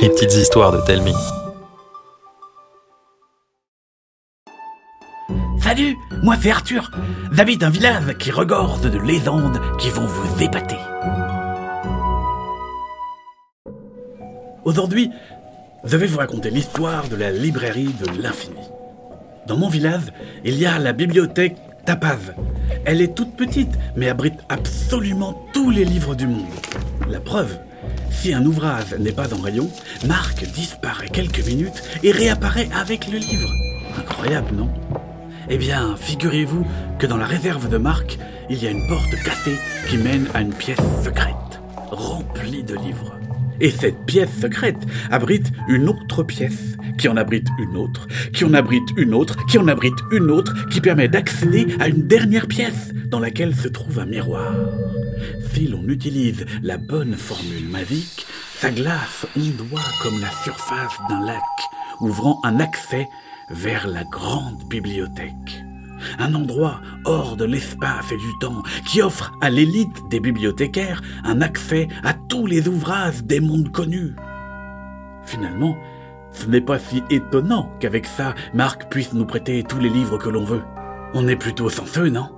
Les 0.00 0.10
petites 0.10 0.34
histoires 0.34 0.70
de 0.70 0.80
Telmi. 0.86 1.12
Salut, 5.60 5.96
moi 6.22 6.36
c'est 6.40 6.52
Arthur. 6.52 6.92
J'habite 7.32 7.64
un 7.64 7.70
village 7.70 8.16
qui 8.18 8.30
regorge 8.30 8.80
de 8.82 8.96
légendes 8.96 9.60
qui 9.78 9.90
vont 9.90 10.06
vous 10.06 10.42
épater. 10.42 10.76
Aujourd'hui, 14.64 15.10
je 15.82 15.96
vais 15.96 16.06
vous 16.06 16.18
raconter 16.18 16.50
l'histoire 16.50 17.08
de 17.08 17.16
la 17.16 17.32
librairie 17.32 17.92
de 18.00 18.22
l'infini. 18.22 18.68
Dans 19.48 19.56
mon 19.56 19.68
village, 19.68 20.12
il 20.44 20.58
y 20.58 20.66
a 20.66 20.78
la 20.78 20.92
bibliothèque 20.92 21.56
Tapaz. 21.84 22.34
Elle 22.84 23.00
est 23.00 23.16
toute 23.16 23.36
petite, 23.36 23.76
mais 23.96 24.08
abrite 24.08 24.38
absolument 24.48 25.44
tous 25.52 25.70
les 25.70 25.84
livres 25.84 26.14
du 26.14 26.28
monde. 26.28 26.46
La 27.08 27.18
preuve, 27.18 27.58
si 28.10 28.32
un 28.34 28.44
ouvrage 28.44 28.94
n'est 28.98 29.12
pas 29.12 29.32
en 29.34 29.40
rayon, 29.40 29.70
Marc 30.06 30.44
disparaît 30.52 31.08
quelques 31.08 31.44
minutes 31.46 31.82
et 32.02 32.12
réapparaît 32.12 32.68
avec 32.74 33.08
le 33.08 33.18
livre. 33.18 33.50
Incroyable, 33.98 34.54
non? 34.54 34.68
Eh 35.48 35.56
bien, 35.56 35.96
figurez-vous 35.96 36.66
que 36.98 37.06
dans 37.06 37.16
la 37.16 37.26
réserve 37.26 37.68
de 37.68 37.78
Marc, 37.78 38.18
il 38.50 38.62
y 38.62 38.66
a 38.66 38.70
une 38.70 38.86
porte 38.88 39.14
cassée 39.22 39.56
qui 39.88 39.96
mène 39.96 40.28
à 40.34 40.40
une 40.40 40.52
pièce 40.52 40.78
secrète, 41.02 41.60
remplie 41.90 42.62
de 42.62 42.74
livres. 42.74 43.14
Et 43.60 43.70
cette 43.70 44.04
pièce 44.06 44.30
secrète 44.40 44.78
abrite 45.10 45.50
une 45.68 45.88
autre 45.88 46.22
pièce, 46.22 46.76
qui 46.98 47.08
en 47.08 47.16
abrite 47.16 47.48
une 47.58 47.76
autre, 47.76 48.06
qui 48.32 48.44
en 48.44 48.54
abrite 48.54 48.88
une 48.96 49.14
autre, 49.14 49.36
qui 49.46 49.58
en 49.58 49.68
abrite 49.68 49.98
une 50.12 50.30
autre, 50.30 50.54
qui 50.68 50.80
permet 50.80 51.08
d'accéder 51.08 51.66
à 51.80 51.88
une 51.88 52.06
dernière 52.06 52.46
pièce 52.46 52.92
dans 53.06 53.20
laquelle 53.20 53.54
se 53.54 53.68
trouve 53.68 53.98
un 53.98 54.06
miroir. 54.06 54.54
Si 55.52 55.66
l'on 55.66 55.86
utilise 55.88 56.44
la 56.62 56.76
bonne 56.76 57.14
formule 57.14 57.68
magique, 57.68 58.26
sa 58.58 58.70
glace 58.70 59.26
ondoie 59.36 59.80
comme 60.02 60.20
la 60.20 60.30
surface 60.44 60.98
d'un 61.08 61.24
lac, 61.24 61.42
ouvrant 62.00 62.40
un 62.44 62.60
accès 62.60 63.08
vers 63.50 63.88
la 63.88 64.04
grande 64.04 64.62
bibliothèque. 64.68 65.67
Un 66.18 66.34
endroit 66.34 66.80
hors 67.04 67.36
de 67.36 67.44
l'espace 67.44 68.10
et 68.12 68.16
du 68.16 68.38
temps 68.40 68.62
qui 68.86 69.02
offre 69.02 69.32
à 69.40 69.50
l'élite 69.50 70.08
des 70.10 70.20
bibliothécaires 70.20 71.02
un 71.24 71.40
accès 71.40 71.88
à 72.04 72.14
tous 72.14 72.46
les 72.46 72.68
ouvrages 72.68 73.22
des 73.24 73.40
mondes 73.40 73.70
connus. 73.70 74.14
Finalement, 75.24 75.76
ce 76.32 76.46
n'est 76.46 76.60
pas 76.60 76.78
si 76.78 77.02
étonnant 77.10 77.70
qu'avec 77.80 78.06
ça, 78.06 78.34
Marc 78.54 78.90
puisse 78.90 79.12
nous 79.12 79.26
prêter 79.26 79.62
tous 79.62 79.78
les 79.78 79.90
livres 79.90 80.18
que 80.18 80.28
l'on 80.28 80.44
veut. 80.44 80.62
On 81.14 81.26
est 81.26 81.36
plutôt 81.36 81.68
chanceux, 81.68 82.08
non? 82.08 82.28